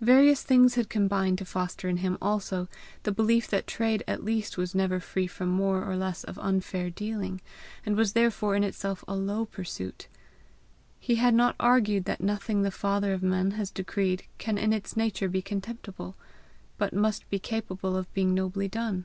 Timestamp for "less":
5.96-6.24